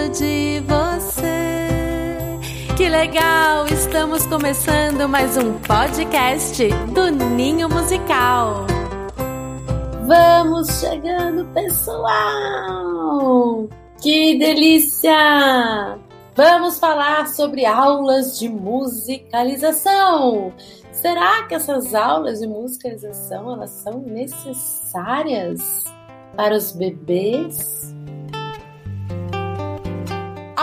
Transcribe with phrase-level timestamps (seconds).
[0.00, 1.68] gosto de você.
[2.76, 3.66] Que legal!
[3.66, 8.66] Estamos começando mais um podcast do Ninho Musical.
[10.06, 12.08] Vamos chegando, pessoal!
[14.00, 15.98] Que delícia!
[16.34, 20.54] Vamos falar sobre aulas de musicalização.
[20.92, 25.84] Será que essas aulas de musicalização elas são necessárias
[26.36, 27.79] para os bebês?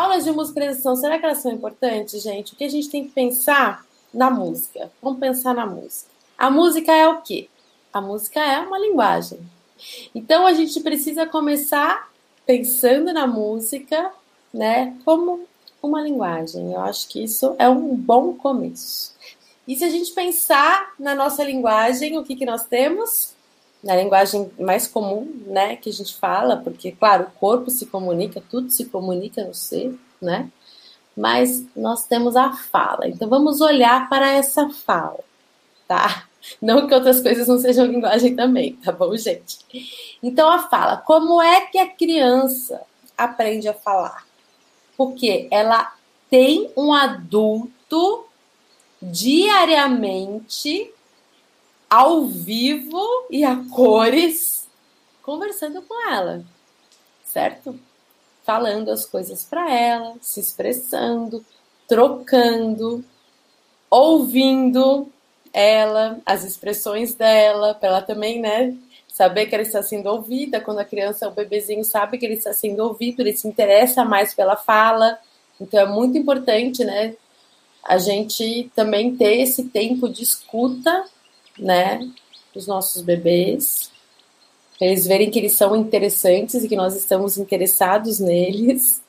[0.08, 2.54] Aulas de musicalização, será que elas são importantes, gente?
[2.54, 4.90] O que a gente tem que pensar na música?
[5.02, 6.10] Vamos pensar na música.
[6.38, 7.50] A música é o quê?
[7.92, 9.38] A música é uma linguagem.
[10.16, 12.10] Então a gente precisa começar
[12.46, 14.14] pensando na música,
[14.54, 15.42] né, como
[15.84, 16.72] uma linguagem.
[16.72, 19.14] Eu acho que isso é um bom começo.
[19.68, 23.36] E se a gente pensar na nossa linguagem, o que, que nós temos?
[23.88, 28.44] Na linguagem mais comum, né, que a gente fala, porque, claro, o corpo se comunica,
[28.50, 30.52] tudo se comunica no ser, né?
[31.16, 33.08] Mas nós temos a fala.
[33.08, 35.20] Então vamos olhar para essa fala,
[35.88, 36.28] tá?
[36.62, 39.58] Não que outras coisas não sejam linguagem também, tá bom, gente?
[40.22, 42.82] Então a fala, como é que a criança
[43.18, 44.28] aprende a falar?
[44.98, 45.94] Porque ela
[46.30, 48.26] tem um adulto
[49.02, 50.92] diariamente,
[51.90, 54.68] ao vivo e a cores,
[55.22, 56.44] conversando com ela,
[57.24, 57.80] certo?
[58.44, 61.46] Falando as coisas para ela, se expressando,
[61.88, 63.04] trocando,
[63.90, 65.10] ouvindo
[65.54, 68.76] ela, as expressões dela, para ela também, né,
[69.08, 70.62] saber que ela está sendo ouvida.
[70.62, 74.34] Quando a criança, o bebezinho sabe que ele está sendo ouvido, ele se interessa mais
[74.34, 75.18] pela fala.
[75.60, 77.16] Então é muito importante, né,
[77.84, 81.06] a gente também ter esse tempo de escuta,
[81.58, 82.10] né,
[82.54, 83.92] dos nossos bebês,
[84.78, 89.02] para eles verem que eles são interessantes e que nós estamos interessados neles.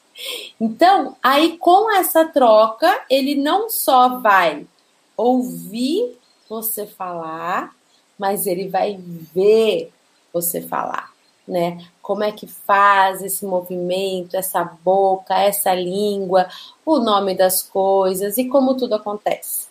[0.61, 4.67] Então, aí com essa troca, ele não só vai
[5.17, 7.77] ouvir você falar,
[8.19, 8.99] mas ele vai
[9.33, 9.93] ver
[10.33, 11.13] você falar
[11.49, 11.79] né?
[12.03, 16.47] Como é que faz esse movimento, essa boca, essa língua,
[16.85, 19.68] o nome das coisas e como tudo acontece.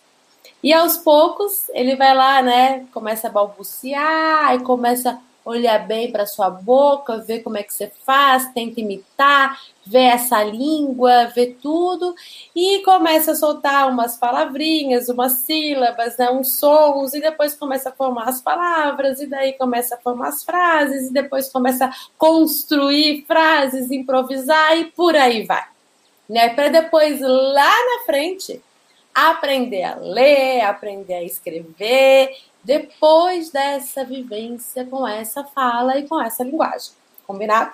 [0.63, 2.85] E aos poucos ele vai lá, né?
[2.91, 7.91] Começa a balbuciar e começa olhar bem para sua boca, ver como é que você
[8.05, 12.13] faz, tenta imitar, ver essa língua, ver tudo
[12.53, 17.93] e começa a soltar umas palavrinhas, umas sílabas, né, uns sons e depois começa a
[17.93, 23.23] formar as palavras e daí começa a formar as frases e depois começa a construir
[23.25, 25.63] frases, improvisar e por aí vai,
[26.29, 26.49] né?
[26.49, 28.61] Para depois lá na frente
[29.17, 36.43] aprender a ler, aprender a escrever depois dessa vivência com essa fala e com essa
[36.43, 36.91] linguagem.
[37.25, 37.71] Combinado?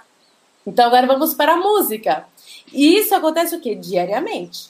[0.65, 2.25] Então agora vamos para a música.
[2.71, 3.75] E isso acontece o quê?
[3.75, 4.69] Diariamente.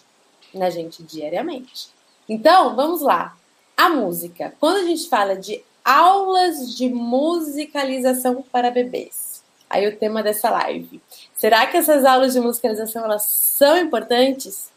[0.52, 1.04] Né, gente?
[1.04, 1.90] Diariamente.
[2.28, 3.38] Então, vamos lá.
[3.78, 4.56] A música.
[4.60, 11.00] Quando a gente fala de aulas de musicalização para bebês, aí o tema dessa live.
[11.36, 14.73] Será que essas aulas de musicalização elas são importantes?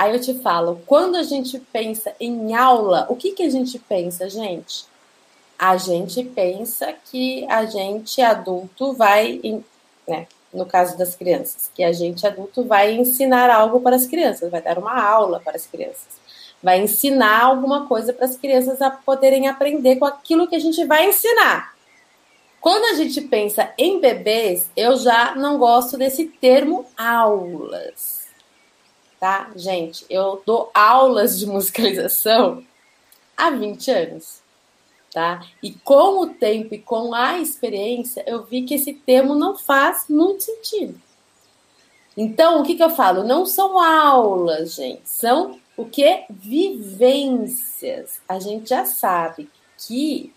[0.00, 3.78] Aí eu te falo, quando a gente pensa em aula, o que, que a gente
[3.78, 4.86] pensa, gente?
[5.58, 9.62] A gente pensa que a gente adulto vai,
[10.08, 14.50] né, no caso das crianças, que a gente adulto vai ensinar algo para as crianças,
[14.50, 16.18] vai dar uma aula para as crianças,
[16.62, 20.82] vai ensinar alguma coisa para as crianças a poderem aprender com aquilo que a gente
[20.86, 21.74] vai ensinar.
[22.58, 28.19] Quando a gente pensa em bebês, eu já não gosto desse termo aulas
[29.20, 29.52] tá?
[29.54, 32.64] Gente, eu dou aulas de musicalização
[33.36, 34.40] há 20 anos,
[35.12, 35.46] tá?
[35.62, 40.06] E com o tempo e com a experiência, eu vi que esse termo não faz
[40.08, 40.98] muito sentido.
[42.16, 43.22] Então, o que, que eu falo?
[43.22, 46.24] Não são aulas, gente, são o que?
[46.28, 48.20] Vivências.
[48.26, 49.48] A gente já sabe
[49.78, 50.32] que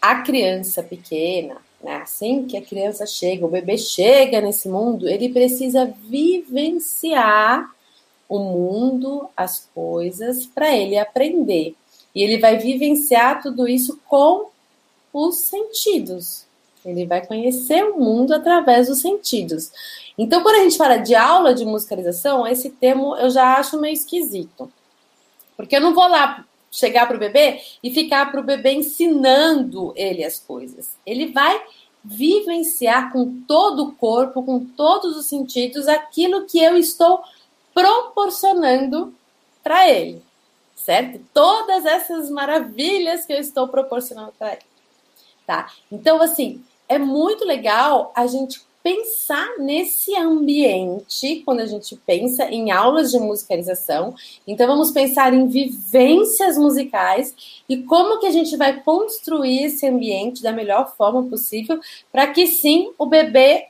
[0.00, 5.28] a criança pequena, né, assim que a criança chega, o bebê chega nesse mundo, ele
[5.28, 7.75] precisa vivenciar
[8.28, 11.74] o mundo, as coisas, para ele aprender.
[12.14, 14.48] E ele vai vivenciar tudo isso com
[15.12, 16.46] os sentidos.
[16.84, 19.72] Ele vai conhecer o mundo através dos sentidos.
[20.16, 23.92] Então, quando a gente fala de aula de musicalização, esse termo eu já acho meio
[23.92, 24.70] esquisito.
[25.56, 29.92] Porque eu não vou lá chegar para o bebê e ficar para o bebê ensinando
[29.96, 30.90] ele as coisas.
[31.04, 31.60] Ele vai
[32.04, 37.20] vivenciar com todo o corpo, com todos os sentidos, aquilo que eu estou
[37.76, 39.14] proporcionando
[39.62, 40.22] para ele,
[40.74, 41.20] certo?
[41.34, 44.62] Todas essas maravilhas que eu estou proporcionando para ele,
[45.46, 45.70] tá?
[45.92, 52.70] Então, assim, é muito legal a gente pensar nesse ambiente quando a gente pensa em
[52.70, 54.14] aulas de musicalização.
[54.46, 57.34] Então vamos pensar em vivências musicais
[57.68, 61.80] e como que a gente vai construir esse ambiente da melhor forma possível
[62.12, 63.66] para que sim o bebê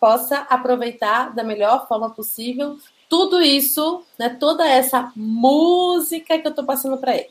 [0.00, 2.78] possa aproveitar da melhor forma possível
[3.08, 7.30] tudo isso, né, toda essa música que eu estou passando para ele,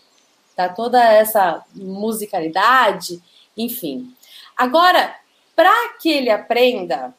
[0.55, 0.69] tá?
[0.69, 3.21] Toda essa musicalidade,
[3.57, 4.15] enfim.
[4.55, 5.15] Agora,
[5.55, 7.13] para que ele aprenda,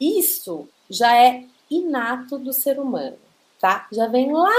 [0.00, 3.18] isso já é inato do ser humano,
[3.60, 3.86] tá?
[3.92, 4.50] Já vem lá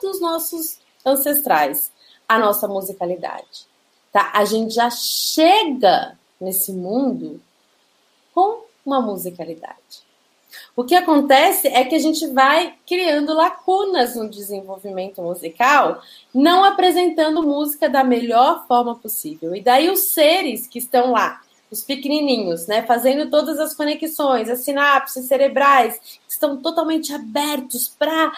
[0.00, 1.92] dos nossos ancestrais,
[2.28, 3.66] a nossa musicalidade,
[4.12, 4.30] tá?
[4.34, 7.40] A gente já chega nesse mundo
[8.34, 10.11] com uma musicalidade.
[10.74, 16.00] O que acontece é que a gente vai criando lacunas no desenvolvimento musical,
[16.34, 19.54] não apresentando música da melhor forma possível.
[19.54, 24.60] E daí os seres que estão lá, os pequenininhos, né, fazendo todas as conexões, as
[24.60, 28.32] sinapses cerebrais, estão totalmente abertos para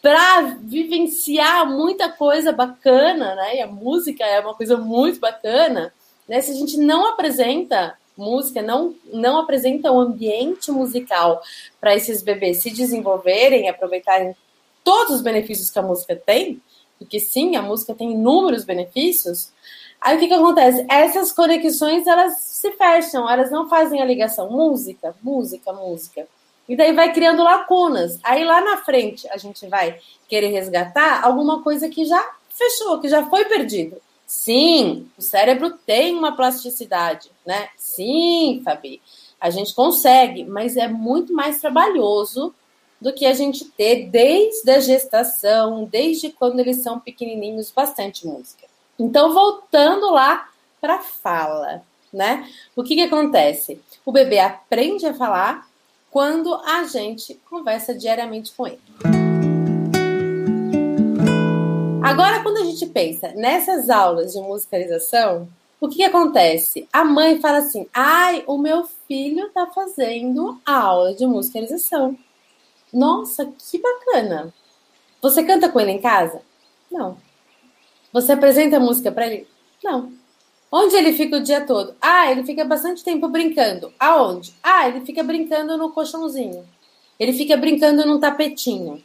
[0.00, 3.58] para vivenciar muita coisa bacana, né?
[3.58, 5.94] E a música é uma coisa muito bacana,
[6.28, 6.40] né?
[6.40, 11.40] Se a gente não apresenta música, não, não apresenta um ambiente musical
[11.80, 14.36] para esses bebês se desenvolverem, aproveitarem
[14.84, 16.60] todos os benefícios que a música tem,
[16.98, 19.52] porque sim, a música tem inúmeros benefícios.
[20.00, 20.84] Aí o que, que acontece?
[20.88, 26.26] Essas conexões elas se fecham, elas não fazem a ligação música, música, música.
[26.68, 28.18] E daí vai criando lacunas.
[28.22, 29.98] Aí lá na frente a gente vai
[30.28, 34.00] querer resgatar alguma coisa que já fechou, que já foi perdido.
[34.32, 37.68] Sim, o cérebro tem uma plasticidade, né?
[37.76, 39.00] Sim, Fabi,
[39.38, 42.52] a gente consegue, mas é muito mais trabalhoso
[42.98, 48.66] do que a gente ter desde a gestação, desde quando eles são pequenininhos, bastante música.
[48.98, 50.48] Então, voltando lá
[50.80, 52.48] para fala, né?
[52.74, 53.82] O que, que acontece?
[54.04, 55.68] O bebê aprende a falar
[56.10, 59.31] quando a gente conversa diariamente com ele.
[62.02, 65.48] Agora, quando a gente pensa nessas aulas de musicalização,
[65.80, 66.88] o que, que, acontece?
[66.92, 72.16] A mãe fala assim: ai, o meu filho tá fazendo a aula de musicalização.
[72.92, 74.52] Nossa, que bacana!
[75.20, 76.42] Você canta com ele em casa?
[76.90, 77.16] Não.
[78.12, 79.46] Você apresenta música para ele?
[79.82, 80.12] Não.
[80.70, 81.94] Onde ele fica o dia todo?
[82.00, 83.92] Ah, ele fica bastante tempo brincando.
[83.98, 84.54] Aonde?
[84.62, 86.66] Ah, ele fica brincando no colchãozinho.
[87.18, 89.02] Ele fica brincando num tapetinho.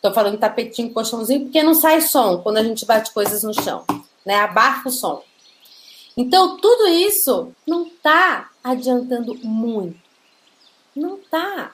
[0.00, 3.84] Tô falando tapetinho, colchãozinho, porque não sai som quando a gente bate coisas no chão,
[4.24, 4.36] né?
[4.36, 5.22] Abafa o som.
[6.16, 9.98] Então, tudo isso não tá adiantando muito.
[10.94, 11.72] Não tá.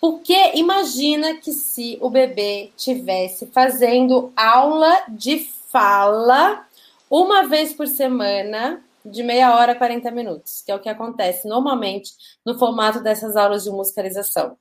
[0.00, 5.38] Porque imagina que se o bebê tivesse fazendo aula de
[5.70, 6.66] fala
[7.08, 11.46] uma vez por semana, de meia hora a 40 minutos, que é o que acontece
[11.46, 12.12] normalmente
[12.44, 14.56] no formato dessas aulas de musicalização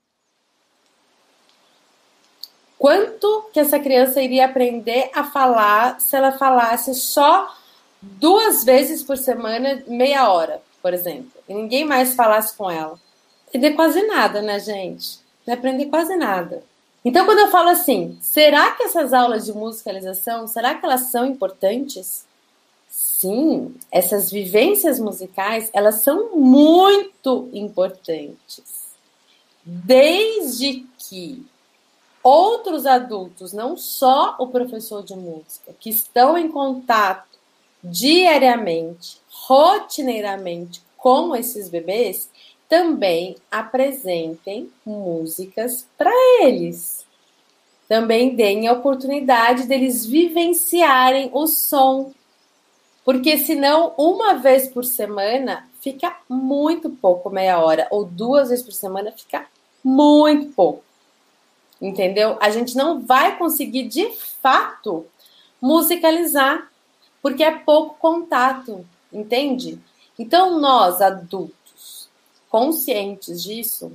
[2.78, 7.54] quanto que essa criança iria aprender a falar se ela falasse só
[8.02, 13.00] duas vezes por semana, meia hora, por exemplo, e ninguém mais falasse com ela.
[13.48, 15.20] Aprender quase nada, né, gente?
[15.46, 16.64] Não aprender quase nada.
[17.06, 21.26] Então, quando eu falo assim, será que essas aulas de musicalização, será que elas são
[21.26, 22.26] importantes?
[22.90, 28.64] Sim, essas vivências musicais, elas são muito importantes.
[29.66, 31.46] Desde que
[32.24, 37.38] outros adultos, não só o professor de música, que estão em contato
[37.84, 42.30] diariamente, rotineiramente com esses bebês,
[42.70, 46.12] também apresentem músicas para
[46.42, 47.06] eles.
[47.90, 52.14] Também deem a oportunidade deles vivenciarem o som.
[53.04, 58.72] Porque senão, uma vez por semana fica muito pouco, meia hora, ou duas vezes por
[58.72, 59.46] semana fica
[59.84, 60.84] muito pouco
[61.84, 62.38] entendeu?
[62.40, 64.10] A gente não vai conseguir de
[64.42, 65.06] fato
[65.62, 66.70] musicalizar,
[67.22, 69.80] porque é pouco contato, entende?
[70.18, 72.10] Então, nós adultos,
[72.50, 73.92] conscientes disso,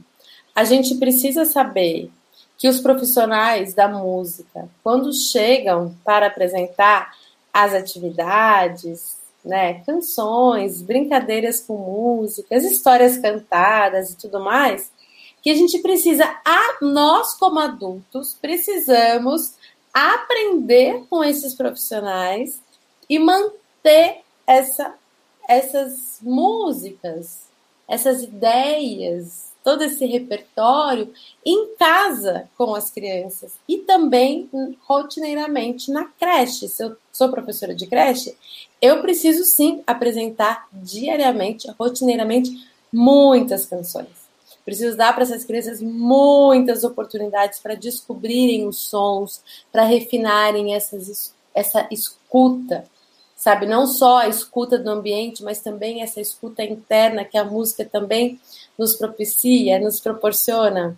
[0.54, 2.11] a gente precisa saber
[2.59, 7.14] que os profissionais da música, quando chegam para apresentar
[7.52, 14.90] as atividades, né, canções, brincadeiras com músicas, histórias cantadas e tudo mais,
[15.42, 19.54] que a gente precisa, a nós como adultos, precisamos
[19.92, 22.61] aprender com esses profissionais
[23.09, 24.95] e manter essa,
[25.49, 27.49] essas músicas,
[27.88, 31.12] essas ideias, todo esse repertório
[31.45, 34.49] em casa com as crianças e também
[34.87, 36.68] rotineiramente na creche.
[36.68, 38.37] Se eu sou professora de creche,
[38.80, 42.50] eu preciso sim apresentar diariamente, rotineiramente,
[42.90, 44.18] muitas canções.
[44.69, 51.89] Preciso dar para essas crianças muitas oportunidades para descobrirem os sons, para refinarem essas, essa
[51.91, 52.85] escuta,
[53.35, 53.65] sabe?
[53.65, 58.39] Não só a escuta do ambiente, mas também essa escuta interna que a música também
[58.77, 60.95] nos propicia, nos proporciona.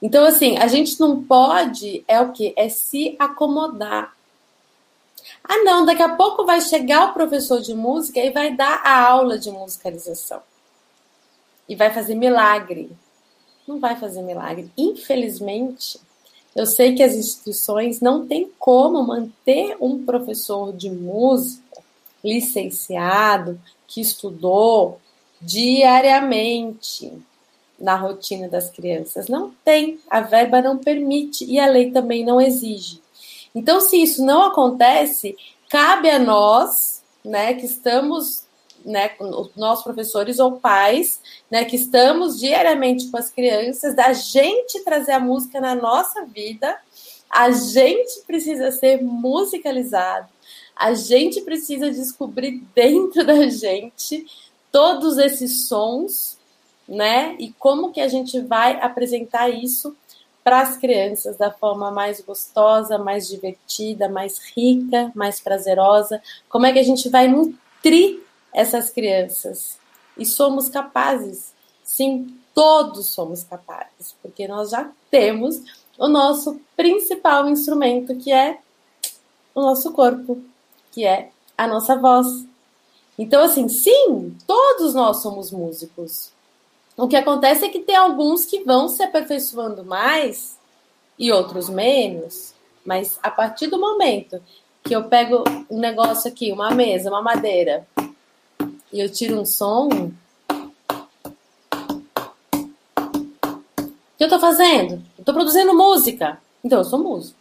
[0.00, 2.54] Então, assim, a gente não pode, é o que?
[2.56, 4.16] É se acomodar.
[5.44, 8.98] Ah, não, daqui a pouco vai chegar o professor de música e vai dar a
[9.10, 10.40] aula de musicalização.
[11.68, 12.90] E vai fazer milagre.
[13.66, 14.70] Não vai fazer milagre.
[14.76, 16.00] Infelizmente,
[16.54, 21.62] eu sei que as instituições não têm como manter um professor de música
[22.22, 25.00] licenciado que estudou
[25.40, 27.12] diariamente
[27.78, 29.28] na rotina das crianças.
[29.28, 33.02] Não tem, a verba não permite e a lei também não exige.
[33.54, 35.36] Então, se isso não acontece,
[35.68, 38.44] cabe a nós, né, que estamos,
[38.84, 39.10] né,
[39.56, 41.20] nós professores ou pais,
[41.50, 46.76] né, que estamos diariamente com as crianças, da gente trazer a música na nossa vida.
[47.30, 50.28] A gente precisa ser musicalizado.
[50.76, 54.26] A gente precisa descobrir dentro da gente
[54.70, 56.38] todos esses sons,
[56.88, 57.36] né?
[57.38, 59.94] E como que a gente vai apresentar isso
[60.42, 66.20] para as crianças da forma mais gostosa, mais divertida, mais rica, mais prazerosa?
[66.48, 68.21] Como é que a gente vai nutrir
[68.52, 69.78] essas crianças?
[70.16, 75.62] E somos capazes, sim, todos somos capazes, porque nós já temos
[75.98, 78.58] o nosso principal instrumento, que é
[79.54, 80.42] o nosso corpo,
[80.90, 82.26] que é a nossa voz.
[83.18, 86.30] Então, assim, sim, todos nós somos músicos.
[86.96, 90.58] O que acontece é que tem alguns que vão se aperfeiçoando mais
[91.18, 92.54] e outros menos,
[92.84, 94.42] mas a partir do momento
[94.82, 97.86] que eu pego um negócio aqui, uma mesa, uma madeira,
[98.92, 100.12] e eu tiro um som, o
[104.18, 105.02] que eu tô fazendo?
[105.18, 106.38] Eu tô produzindo música.
[106.62, 107.38] Então eu sou músico,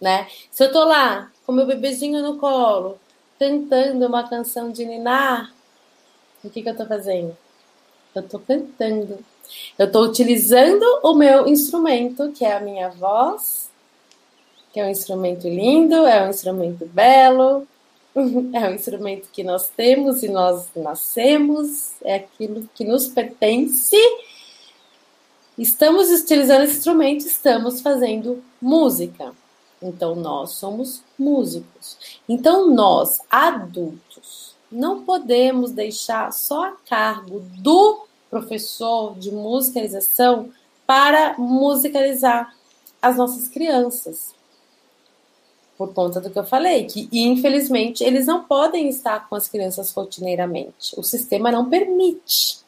[0.00, 0.28] né?
[0.50, 2.98] Se eu tô lá com meu bebezinho no colo,
[3.38, 5.52] cantando uma canção de Ninar,
[6.44, 7.36] o que que eu tô fazendo?
[8.14, 9.18] Eu estou cantando.
[9.78, 13.70] Eu estou utilizando o meu instrumento, que é a minha voz,
[14.72, 17.66] que é um instrumento lindo, é um instrumento belo,
[18.52, 23.96] é um instrumento que nós temos e nós nascemos, é aquilo que nos pertence.
[25.56, 29.32] Estamos utilizando esse instrumento, estamos fazendo música.
[29.82, 32.20] Então, nós somos músicos.
[32.28, 40.50] Então, nós, adultos, não podemos deixar só a cargo do professor de musicalização
[40.86, 42.54] para musicalizar
[43.00, 44.34] as nossas crianças.
[45.80, 49.90] Por conta do que eu falei, que infelizmente eles não podem estar com as crianças
[49.90, 50.92] rotineiramente.
[50.94, 52.60] O sistema não permite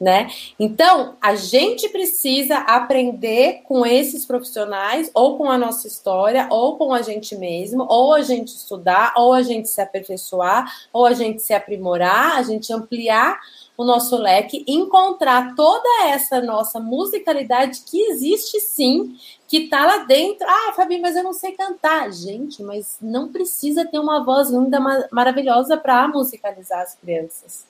[0.00, 0.30] né?
[0.58, 6.94] Então, a gente precisa aprender com esses profissionais, ou com a nossa história, ou com
[6.94, 11.42] a gente mesmo, ou a gente estudar, ou a gente se aperfeiçoar, ou a gente
[11.42, 13.38] se aprimorar, a gente ampliar
[13.80, 19.16] o nosso leque, encontrar toda essa nossa musicalidade que existe sim,
[19.48, 20.46] que tá lá dentro.
[20.46, 22.12] Ah, Fabi, mas eu não sei cantar.
[22.12, 24.78] Gente, mas não precisa ter uma voz linda,
[25.10, 27.64] maravilhosa para musicalizar as crianças.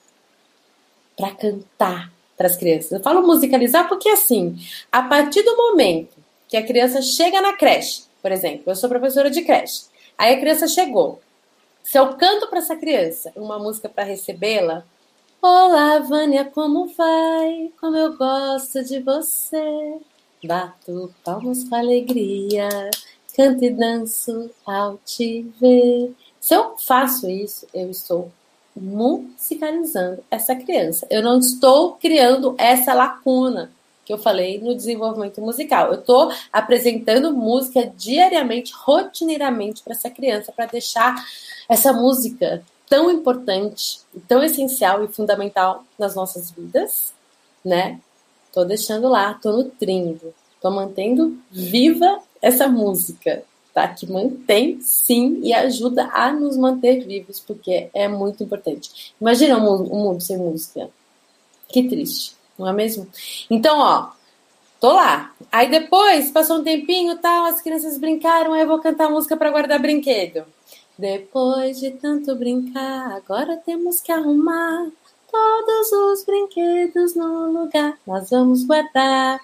[1.15, 2.91] Para cantar para as crianças.
[2.91, 4.59] Eu falo musicalizar porque, assim,
[4.91, 6.17] a partir do momento
[6.49, 9.83] que a criança chega na creche, por exemplo, eu sou professora de creche,
[10.17, 11.21] aí a criança chegou.
[11.81, 14.83] Se eu canto para essa criança uma música para recebê-la,
[15.43, 17.71] Olá, Vânia, como vai?
[17.81, 19.99] Como eu gosto de você.
[20.43, 22.69] Bato palmas com alegria,
[23.35, 26.13] canto e danço ao te ver.
[26.39, 28.31] Se eu faço isso, eu estou
[28.75, 31.07] musicalizando essa criança.
[31.09, 33.71] Eu não estou criando essa lacuna
[34.05, 35.87] que eu falei no desenvolvimento musical.
[35.87, 41.15] Eu estou apresentando música diariamente, rotineiramente para essa criança, para deixar
[41.67, 47.13] essa música tão importante, tão essencial e fundamental nas nossas vidas,
[47.63, 48.01] né?
[48.51, 53.87] Tô deixando lá, tô nutrindo, tô mantendo viva essa música, tá?
[53.87, 59.13] Que mantém, sim, e ajuda a nos manter vivos, porque é muito importante.
[59.21, 60.89] Imagina um mundo, um mundo sem música.
[61.69, 63.07] Que triste, não é mesmo?
[63.49, 64.09] Então, ó,
[64.81, 65.33] tô lá.
[65.49, 69.49] Aí depois, passou um tempinho, tal, as crianças brincaram, aí eu vou cantar música para
[69.49, 70.43] guardar brinquedo.
[71.01, 74.87] Depois de tanto brincar, agora temos que arrumar
[75.31, 77.97] todos os brinquedos no lugar.
[78.05, 79.39] Nós vamos guardar.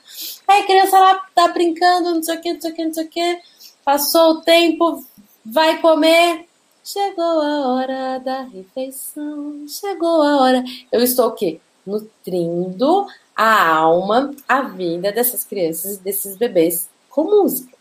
[0.48, 3.06] Aí criança lá tá brincando, não sei o que, não sei o que, não sei
[3.06, 3.40] o que.
[3.84, 5.04] Passou o tempo,
[5.44, 6.46] vai comer,
[6.84, 10.64] Chegou a hora da refeição, chegou a hora.
[10.90, 11.60] Eu estou o quê?
[11.84, 17.77] Nutrindo a alma, a vida dessas crianças, desses bebês com música.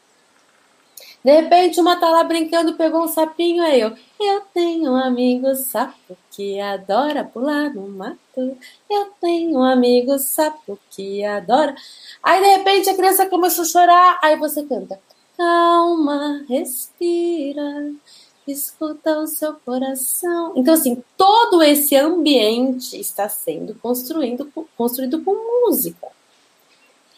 [1.26, 3.92] De repente, uma tá lá brincando, pegou um sapinho, aí eu.
[4.20, 8.56] Eu tenho um amigo sapo que adora pular no mato.
[8.88, 11.74] Eu tenho um amigo sapo que adora.
[12.22, 15.00] Aí, de repente, a criança começou a chorar, aí você canta.
[15.36, 17.92] Calma, respira
[18.46, 20.52] escuta o seu coração.
[20.54, 25.34] Então, assim, todo esse ambiente está sendo construído, construído com
[25.66, 26.06] música.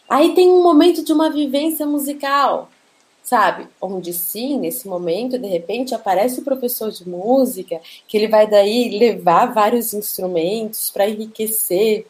[0.09, 2.71] Aí tem um momento de uma vivência musical,
[3.29, 3.69] sabe?
[3.81, 8.99] Onde sim, nesse momento, de repente, aparece o professor de música, que ele vai daí
[8.99, 12.07] levar vários instrumentos para enriquecer,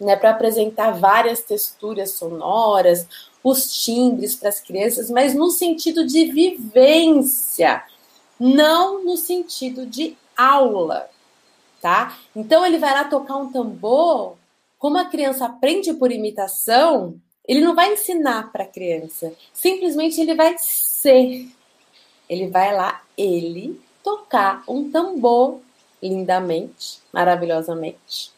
[0.00, 3.04] né, para apresentar várias texturas sonoras,
[3.42, 7.82] os timbres para as crianças, mas no sentido de vivência
[8.38, 11.10] não no sentido de aula,
[11.82, 12.16] tá?
[12.36, 14.36] Então ele vai lá tocar um tambor,
[14.78, 17.16] como a criança aprende por imitação,
[17.48, 21.48] ele não vai ensinar para a criança, simplesmente ele vai ser.
[22.28, 25.60] Ele vai lá, ele tocar um tambor
[26.02, 28.30] lindamente, maravilhosamente,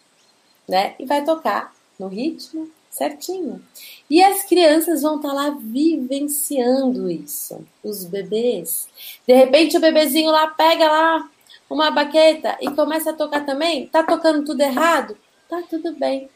[0.68, 0.94] né?
[0.98, 3.62] E vai tocar no ritmo certinho.
[4.08, 8.88] E as crianças vão estar tá lá vivenciando isso, os bebês.
[9.26, 11.30] De repente o bebezinho lá pega lá
[11.68, 13.86] uma baqueta e começa a tocar também.
[13.86, 15.16] Tá tocando tudo errado?
[15.48, 16.28] Tá tudo bem.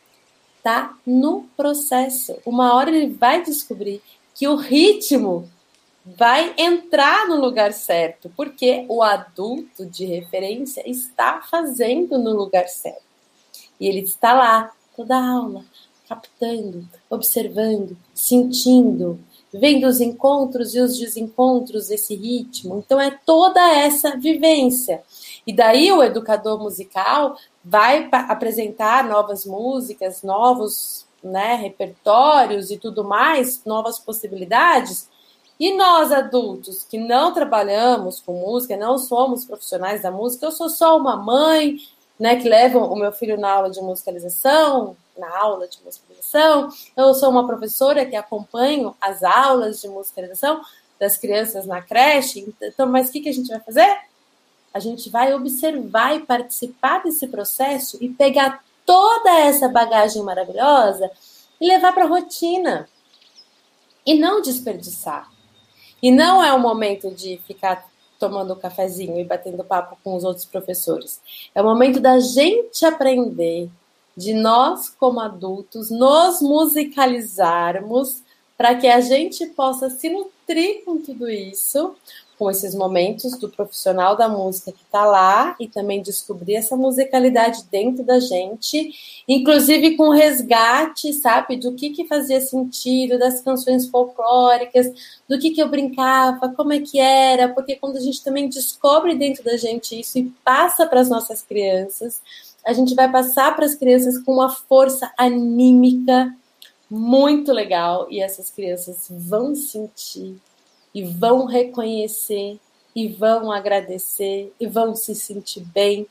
[0.65, 2.39] Tá no processo.
[2.45, 4.03] Uma hora ele vai descobrir
[4.35, 5.49] que o ritmo
[6.05, 13.05] vai entrar no lugar certo, porque o adulto de referência está fazendo no lugar certo.
[13.79, 15.65] E ele está lá toda aula,
[16.09, 19.21] captando, observando, sentindo,
[19.53, 22.83] vendo os encontros e os desencontros desse ritmo.
[22.85, 25.03] Então é toda essa vivência.
[25.47, 33.65] E daí o educador musical vai apresentar novas músicas, novos né, repertórios e tudo mais,
[33.65, 35.09] novas possibilidades.
[35.59, 40.69] E nós adultos que não trabalhamos com música, não somos profissionais da música, eu sou
[40.69, 41.79] só uma mãe,
[42.19, 46.69] né, que leva o meu filho na aula de musicalização, na aula de musicalização.
[46.97, 50.61] Eu sou uma professora que acompanho as aulas de musicalização
[50.99, 52.53] das crianças na creche.
[52.61, 53.99] Então, mas o que, que a gente vai fazer?
[54.75, 61.11] A gente vai observar e participar desse processo e pegar toda essa bagagem maravilhosa
[61.61, 62.89] e levar para a rotina.
[64.05, 65.31] E não desperdiçar.
[66.03, 70.25] E não é o momento de ficar tomando um cafezinho e batendo papo com os
[70.25, 71.21] outros professores.
[71.55, 73.71] É o momento da gente aprender,
[74.17, 78.23] de nós, como adultos, nos musicalizarmos
[78.57, 81.97] para que a gente possa se nutrir com tudo isso,
[82.39, 87.65] com esses momentos do profissional da música que está lá e também descobrir essa musicalidade
[87.71, 88.93] dentro da gente,
[89.29, 95.63] inclusive com resgate, sabe, do que que fazia sentido, das canções folclóricas, do que que
[95.63, 99.99] eu brincava, como é que era, porque quando a gente também descobre dentro da gente
[99.99, 102.21] isso e passa para as nossas crianças,
[102.65, 106.35] a gente vai passar para as crianças com uma força anímica
[106.91, 110.37] muito legal e essas crianças vão sentir
[110.95, 112.59] e vão reconhecer
[112.95, 116.07] e vão agradecer e vão se sentir bem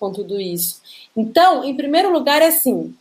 [0.00, 0.80] com tudo isso.
[1.16, 2.96] Então, em primeiro lugar, é assim: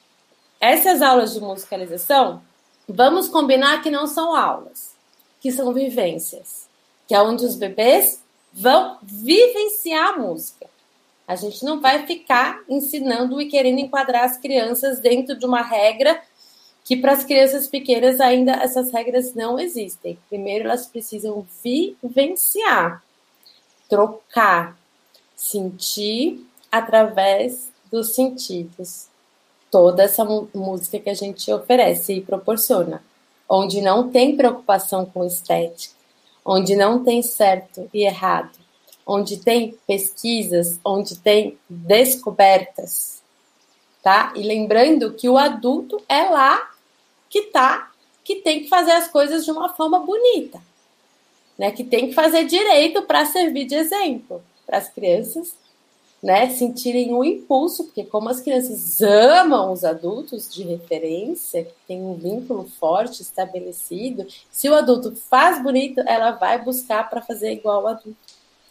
[0.60, 2.41] essas aulas de musicalização,
[2.88, 4.94] vamos combinar que não são aulas,
[5.39, 6.67] que são vivências,
[7.08, 8.22] que é onde os bebês
[8.54, 10.70] vão vivenciar a música.
[11.28, 16.22] A gente não vai ficar ensinando e querendo enquadrar as crianças dentro de uma regra
[16.84, 20.17] que para as crianças pequenas ainda essas regras não existem.
[20.30, 23.04] Primeiro elas precisam vivenciar,
[23.88, 24.78] trocar,
[25.36, 29.08] sentir através dos sentidos
[29.70, 33.02] toda essa música que a gente oferece e proporciona,
[33.48, 35.94] onde não tem preocupação com estética,
[36.44, 38.58] onde não tem certo e errado,
[39.06, 43.22] onde tem pesquisas, onde tem descobertas,
[44.04, 44.34] tá?
[44.36, 46.70] E lembrando que o adulto é lá
[47.32, 47.89] que tá,
[48.24, 50.62] que tem que fazer as coisas de uma forma bonita,
[51.58, 51.72] né?
[51.72, 55.56] Que tem que fazer direito para servir de exemplo para as crianças,
[56.22, 56.50] né?
[56.50, 62.13] Sentirem um impulso, porque como as crianças amam os adultos de referência, que tem um
[62.13, 67.88] vínculo forte estabelecido, se o adulto faz bonito, ela vai buscar para fazer igual ao
[67.88, 68.15] adulto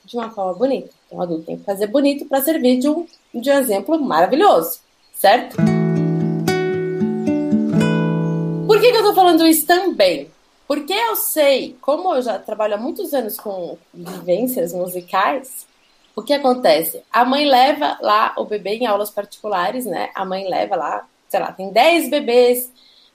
[0.04, 0.90] de uma forma bonita.
[1.06, 4.80] Então, o adulto tem que fazer bonito para servir de um, de um exemplo maravilhoso,
[5.12, 5.56] certo?
[8.90, 10.30] Que, que eu estou falando isso também?
[10.66, 15.66] Porque eu sei, como eu já trabalho há muitos anos com vivências musicais,
[16.14, 17.02] o que acontece?
[17.12, 20.10] A mãe leva lá o bebê em aulas particulares, né?
[20.14, 22.70] A mãe leva lá, sei lá, tem 10 bebês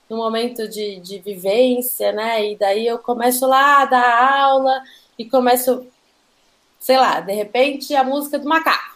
[0.08, 2.52] no momento de, de vivência, né?
[2.52, 4.82] E daí eu começo lá a dar aula
[5.18, 5.86] e começo,
[6.78, 8.95] sei lá, de repente a música do macaco.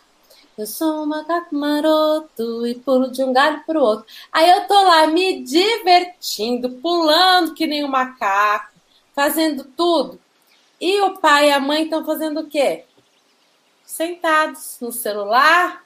[0.60, 4.06] Eu sou um macaco maroto e pulo de um galho pro outro.
[4.30, 8.74] Aí eu tô lá me divertindo, pulando que nem um macaco,
[9.14, 10.20] fazendo tudo.
[10.80, 12.84] E o pai e a mãe estão fazendo o quê?
[13.90, 15.84] sentados no celular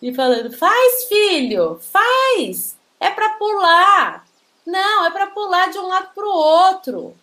[0.00, 4.26] e falando: faz, filho, faz, é para pular.
[4.66, 7.16] Não, é para pular de um lado para o outro.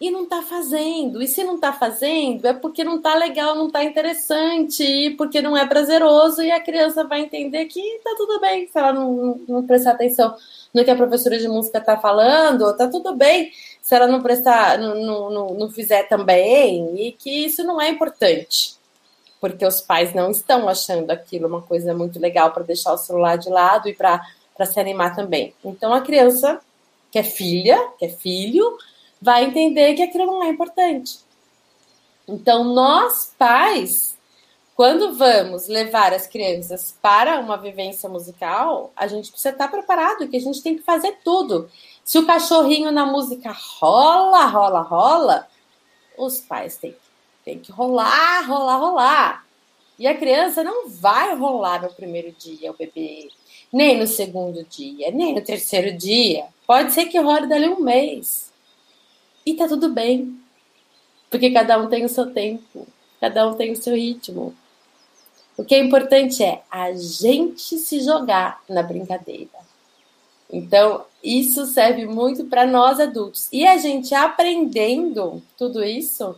[0.00, 1.22] E não está fazendo.
[1.22, 5.54] E se não está fazendo, é porque não está legal, não está interessante, porque não
[5.54, 9.66] é prazeroso, e a criança vai entender que está tudo bem se ela não, não
[9.66, 10.34] prestar atenção
[10.72, 14.78] no que a professora de música está falando, está tudo bem se ela não prestar,
[14.78, 18.76] não, não, não fizer também, e que isso não é importante.
[19.40, 23.36] Porque os pais não estão achando aquilo uma coisa muito legal para deixar o celular
[23.36, 24.22] de lado e para
[24.64, 25.52] se animar também.
[25.64, 26.60] Então a criança,
[27.10, 28.78] que é filha, que é filho,
[29.20, 31.20] vai entender que aquilo não é importante.
[32.26, 34.16] Então, nós, pais,
[34.74, 40.36] quando vamos levar as crianças para uma vivência musical, a gente precisa estar preparado, que
[40.36, 41.68] a gente tem que fazer tudo.
[42.04, 45.48] Se o cachorrinho na música rola, rola, rola,
[46.16, 46.96] os pais têm,
[47.44, 49.46] têm que rolar, rolar, rolar.
[49.98, 53.28] E a criança não vai rolar no primeiro dia, o bebê,
[53.70, 56.46] nem no segundo dia, nem no terceiro dia.
[56.66, 58.49] Pode ser que role dali um mês.
[59.50, 60.38] E tá tudo bem.
[61.28, 62.86] Porque cada um tem o seu tempo,
[63.20, 64.54] cada um tem o seu ritmo.
[65.56, 69.50] O que é importante é a gente se jogar na brincadeira.
[70.52, 73.48] Então, isso serve muito para nós adultos.
[73.52, 76.36] E a gente aprendendo tudo isso,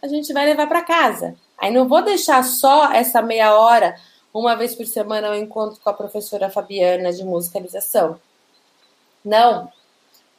[0.00, 1.34] a gente vai levar para casa.
[1.58, 3.96] Aí não vou deixar só essa meia hora,
[4.32, 8.18] uma vez por semana, eu encontro com a professora Fabiana de musicalização.
[9.24, 9.72] Não,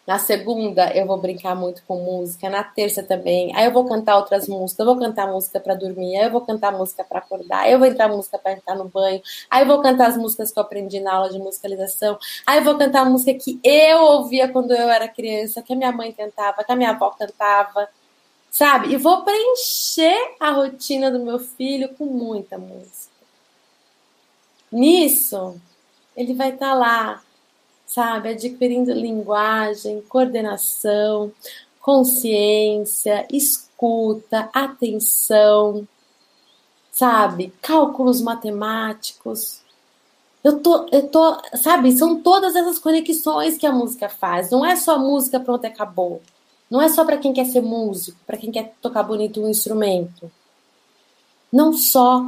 [0.06, 3.56] na segunda eu vou brincar muito com música, na terça também.
[3.56, 6.42] Aí eu vou cantar outras músicas, eu vou cantar música para dormir, aí eu vou
[6.42, 9.68] cantar música para acordar, aí eu vou entrar música para entrar no banho, aí eu
[9.68, 13.02] vou cantar as músicas que eu aprendi na aula de musicalização, aí eu vou cantar
[13.02, 16.72] a música que eu ouvia quando eu era criança, que a minha mãe cantava, que
[16.72, 17.90] a minha avó cantava,
[18.52, 18.94] sabe?
[18.94, 23.16] E vou preencher a rotina do meu filho com muita música.
[24.72, 25.60] Nisso,
[26.16, 27.24] ele vai estar tá lá
[27.86, 28.30] sabe?
[28.30, 31.32] Adquirindo linguagem, coordenação,
[31.80, 35.88] consciência, escuta, atenção,
[36.92, 37.54] sabe?
[37.62, 39.62] Cálculos matemáticos.
[40.44, 41.92] Eu tô, eu tô, sabe?
[41.92, 44.52] São todas essas conexões que a música faz.
[44.52, 46.22] Não é só música, pronto, acabou.
[46.70, 50.32] Não é só para quem quer ser músico, para quem quer tocar bonito um instrumento.
[51.52, 52.26] Não só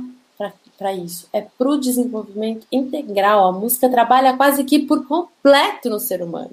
[0.77, 3.47] para isso, é para o desenvolvimento integral.
[3.47, 6.51] A música trabalha quase que por completo no ser humano.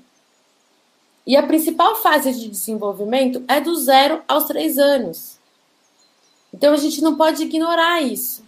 [1.27, 5.39] E a principal fase de desenvolvimento é do zero aos três anos.
[6.53, 8.43] Então a gente não pode ignorar isso.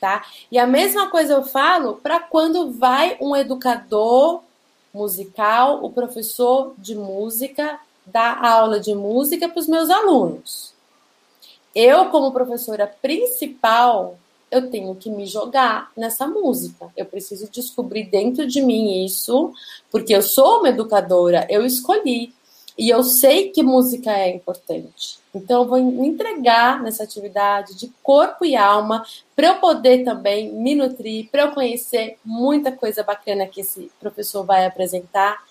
[0.00, 0.24] Tá?
[0.50, 4.42] E a mesma coisa eu falo para quando vai um educador
[4.92, 10.72] musical, o professor de música, dar aula de música para os meus alunos.
[11.74, 14.18] Eu, como professora principal,
[14.54, 16.86] eu tenho que me jogar nessa música.
[16.96, 19.52] Eu preciso descobrir dentro de mim isso,
[19.90, 22.32] porque eu sou uma educadora, eu escolhi.
[22.78, 25.18] E eu sei que música é importante.
[25.34, 30.52] Então, eu vou me entregar nessa atividade de corpo e alma para eu poder também
[30.52, 35.42] me nutrir, para eu conhecer muita coisa bacana que esse professor vai apresentar,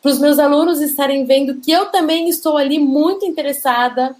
[0.00, 4.14] para os meus alunos estarem vendo que eu também estou ali muito interessada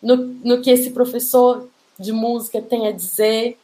[0.00, 3.58] no, no que esse professor de música tem a dizer,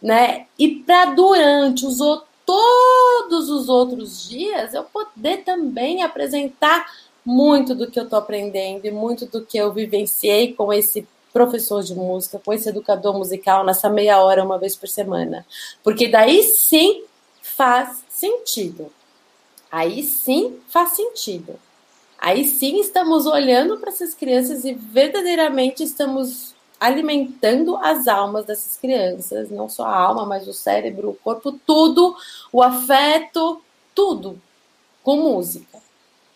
[0.00, 0.46] né?
[0.58, 1.98] E para durante os
[2.46, 6.86] todos os outros dias eu poder também apresentar
[7.24, 11.82] muito do que eu estou aprendendo e muito do que eu vivenciei com esse professor
[11.82, 15.44] de música, com esse educador musical nessa meia hora uma vez por semana.
[15.82, 17.02] Porque daí sim
[17.42, 18.92] faz sentido.
[19.72, 21.58] Aí sim faz sentido.
[22.18, 29.50] Aí sim estamos olhando para essas crianças e verdadeiramente estamos alimentando as almas dessas crianças,
[29.50, 32.16] não só a alma, mas o cérebro, o corpo, tudo,
[32.52, 33.62] o afeto,
[33.94, 34.40] tudo,
[35.02, 35.82] com música.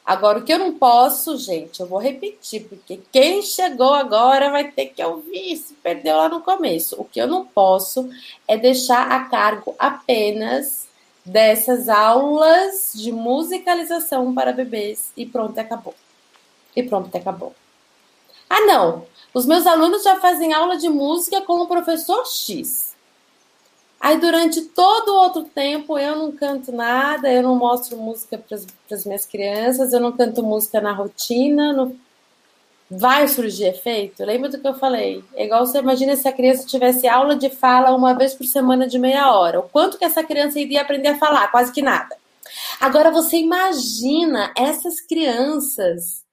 [0.04, 4.70] Agora, o que eu não posso, gente, eu vou repetir, porque quem chegou agora vai
[4.72, 6.96] ter que ouvir, se perdeu lá no começo.
[6.98, 8.08] O que eu não posso
[8.46, 10.88] é deixar a cargo apenas
[11.26, 15.94] dessas aulas de musicalização para bebês e pronto, acabou.
[16.74, 17.54] E pronto, acabou.
[18.48, 19.06] Ah, não.
[19.34, 22.88] Os meus alunos já fazem aula de música com o professor X.
[24.00, 28.56] Aí durante todo o outro tempo eu não canto nada, eu não mostro música para
[28.96, 31.96] as minhas crianças, eu não canto música na rotina, não...
[32.88, 34.24] vai surgir efeito?
[34.24, 35.24] Lembra do que eu falei?
[35.34, 38.86] É igual você imagina se a criança tivesse aula de fala uma vez por semana
[38.86, 39.60] de meia hora.
[39.60, 41.50] O quanto que essa criança iria aprender a falar?
[41.50, 42.16] Quase que nada.
[42.80, 46.24] Agora você imagina essas crianças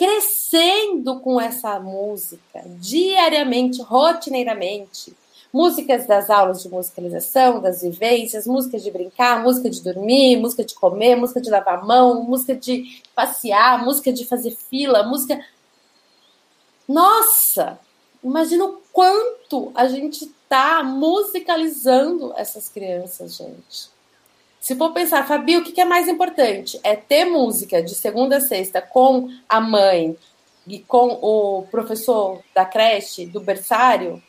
[0.00, 5.14] crescendo com essa música diariamente, rotineiramente.
[5.52, 10.74] Músicas das aulas de musicalização, das vivências, músicas de brincar, música de dormir, música de
[10.74, 15.38] comer, música de lavar a mão, música de passear, música de fazer fila, música.
[16.88, 17.78] Nossa!
[18.24, 23.90] Imagina o quanto a gente está musicalizando essas crianças, gente.
[24.60, 26.78] Se for pensar, Fabi, o que é mais importante?
[26.84, 30.14] É ter música de segunda a sexta com a mãe
[30.66, 34.22] e com o professor da creche, do berçário?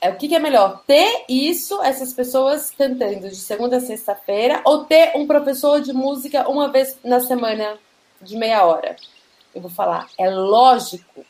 [0.00, 0.82] É, o que, é melhor?
[0.86, 6.48] Ter isso, essas pessoas cantando de segunda a sexta-feira, ou ter um professor de música
[6.48, 7.78] uma vez na semana
[8.22, 8.96] de meia hora?
[9.54, 11.26] Eu vou falar, é lógico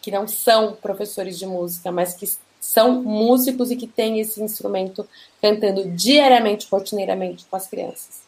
[0.00, 2.24] que não são professores de música, mas que
[2.68, 5.08] são músicos e que têm esse instrumento
[5.40, 8.20] cantando diariamente, rotineiramente com as crianças.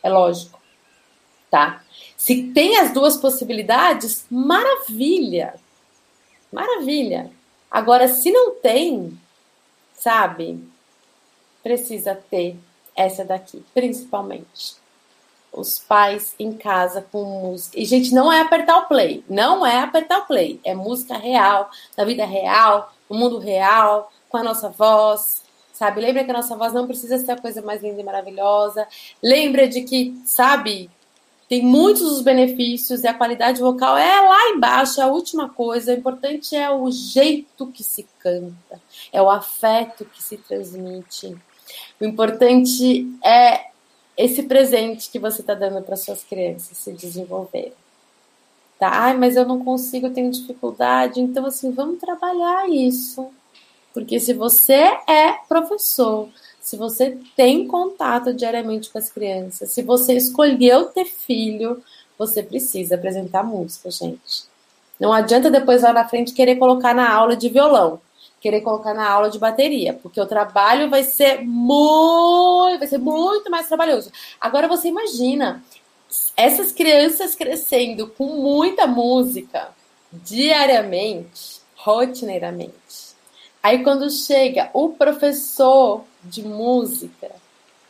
[0.00, 0.60] É lógico,
[1.50, 1.82] tá?
[2.16, 5.56] Se tem as duas possibilidades, maravilha,
[6.52, 7.32] maravilha.
[7.68, 9.18] Agora, se não tem,
[9.92, 10.62] sabe,
[11.60, 12.56] precisa ter
[12.94, 14.76] essa daqui, principalmente.
[15.52, 17.76] Os pais em casa com música.
[17.76, 19.24] E, gente, não é apertar o play.
[19.28, 20.60] Não é apertar o play.
[20.62, 25.42] É música real, da vida real, no mundo real, com a nossa voz,
[25.72, 26.00] sabe?
[26.00, 28.86] Lembra que a nossa voz não precisa ser a coisa mais linda e maravilhosa.
[29.20, 30.88] Lembra de que, sabe,
[31.48, 35.92] tem muitos os benefícios e a qualidade vocal é lá embaixo, é a última coisa.
[35.92, 38.80] O importante é o jeito que se canta,
[39.12, 41.36] é o afeto que se transmite.
[42.00, 43.70] O importante é
[44.16, 47.72] esse presente que você está dando para suas crianças se desenvolverem
[48.80, 48.88] tá?
[48.88, 51.20] Ai, mas eu não consigo, eu tenho dificuldade.
[51.20, 53.28] Então, assim, vamos trabalhar isso.
[53.92, 56.28] Porque se você é professor,
[56.60, 61.82] se você tem contato diariamente com as crianças, se você escolheu ter filho,
[62.18, 64.48] você precisa apresentar música, gente.
[64.98, 68.00] Não adianta depois lá na frente querer colocar na aula de violão,
[68.40, 73.50] querer colocar na aula de bateria, porque o trabalho vai ser muito, vai ser muito
[73.50, 74.10] mais trabalhoso.
[74.40, 75.62] Agora você imagina,
[76.40, 79.68] essas crianças crescendo com muita música
[80.10, 83.10] diariamente, rotineiramente.
[83.62, 87.30] Aí quando chega o professor de música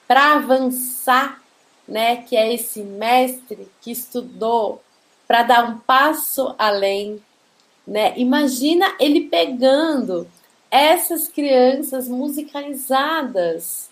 [0.08, 1.40] para avançar,
[1.86, 4.82] né, que é esse mestre que estudou
[5.28, 7.22] para dar um passo além,
[7.86, 8.14] né?
[8.16, 10.26] Imagina ele pegando
[10.68, 13.88] essas crianças musicalizadas.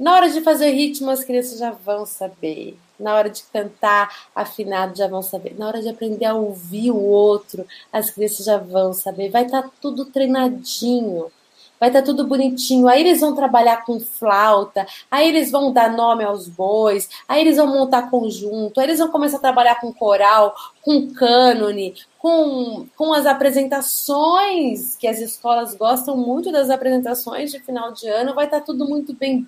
[0.00, 4.96] Na hora de fazer ritmo, as crianças já vão saber na hora de cantar afinado
[4.96, 8.92] já vão saber, na hora de aprender a ouvir o outro, as crianças já vão
[8.92, 11.30] saber, vai estar tá tudo treinadinho,
[11.78, 12.88] vai estar tá tudo bonitinho.
[12.88, 17.56] Aí eles vão trabalhar com flauta, aí eles vão dar nome aos bois, aí eles
[17.56, 23.12] vão montar conjunto, aí eles vão começar a trabalhar com coral, com cânone, com, com
[23.12, 28.60] as apresentações, que as escolas gostam muito das apresentações de final de ano, vai estar
[28.60, 29.46] tá tudo muito bem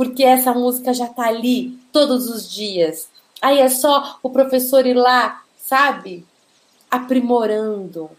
[0.00, 3.06] porque essa música já tá ali todos os dias.
[3.38, 6.24] Aí é só o professor ir lá, sabe?
[6.90, 8.10] Aprimorando.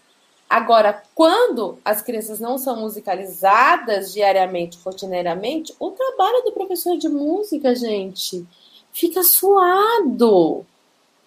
[0.48, 7.74] Agora, quando as crianças não são musicalizadas diariamente, rotineiramente, o trabalho do professor de música,
[7.74, 8.46] gente,
[8.94, 10.64] fica suado.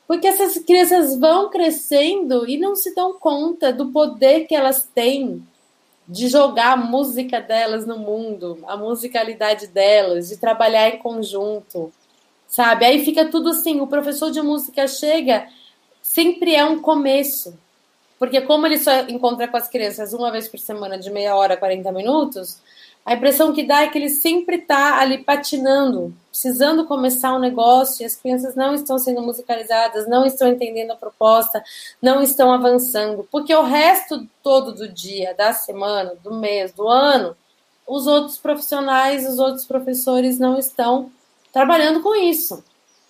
[0.07, 5.45] Porque essas crianças vão crescendo e não se dão conta do poder que elas têm
[6.07, 11.93] de jogar a música delas no mundo, a musicalidade delas, de trabalhar em conjunto,
[12.47, 12.85] sabe?
[12.85, 15.49] Aí fica tudo assim, o professor de música chega,
[16.03, 17.59] sempre é um começo.
[18.19, 21.57] Porque como ele só encontra com as crianças uma vez por semana, de meia hora,
[21.57, 22.61] 40 minutos,
[23.05, 28.03] a impressão que dá é que ele sempre está ali patinando, precisando começar um negócio
[28.03, 31.63] e as crianças não estão sendo musicalizadas, não estão entendendo a proposta,
[32.01, 37.37] não estão avançando, porque o resto todo do dia, da semana, do mês, do ano,
[37.87, 41.13] os outros profissionais, os outros professores não estão
[41.53, 42.65] trabalhando com isso.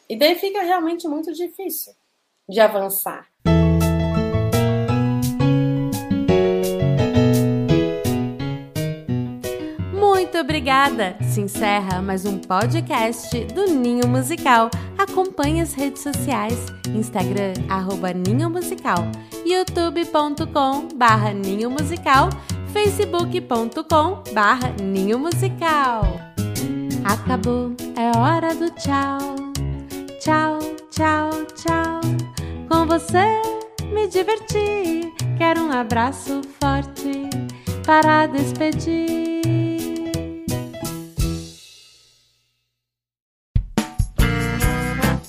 [0.09, 1.95] E daí fica realmente muito difícil
[2.49, 3.27] de avançar.
[10.45, 11.17] Obrigada!
[11.23, 14.71] Se encerra mais um podcast do Ninho Musical.
[14.99, 19.07] Acompanhe as redes sociais, Instagram, arroba Ninho Musical,
[19.47, 22.29] youtube.com barra Ninho Musical,
[22.75, 26.03] facebook.com barra Ninho Musical.
[27.05, 29.19] Acabou, é hora do tchau.
[30.21, 30.59] Tchau,
[30.91, 32.01] tchau, tchau.
[32.69, 33.41] Com você
[33.95, 35.11] me diverti.
[35.39, 37.31] Quero um abraço forte
[37.87, 39.44] para despedir.